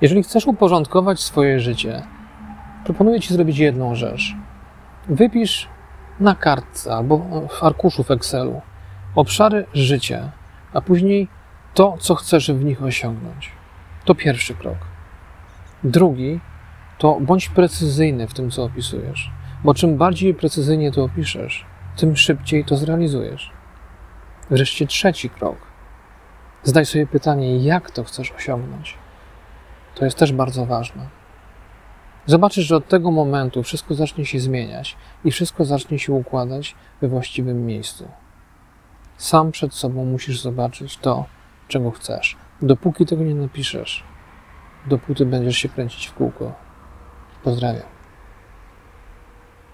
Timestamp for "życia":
9.74-10.30